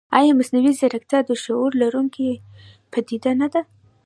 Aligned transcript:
ایا 0.19 0.31
مصنوعي 0.39 0.71
ځیرکتیا 0.79 1.19
د 1.25 1.29
شعور 1.43 1.71
لرونکې 1.81 2.29
پدیده 2.91 3.31
نه 3.41 3.47
ده؟ 3.53 3.61